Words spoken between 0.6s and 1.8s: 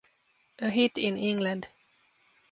hit in England.